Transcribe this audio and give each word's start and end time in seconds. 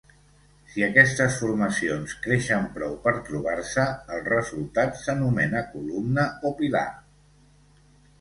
Si 0.75 0.83
aquestes 0.85 1.33
formacions 1.41 2.15
creixen 2.23 2.63
prou 2.77 2.95
per 3.03 3.13
trobar-se, 3.27 3.85
el 4.15 4.23
resultat 4.29 4.97
s'anomena 5.03 5.63
columna 5.75 6.25
o 6.49 6.53
pilar. 6.63 6.83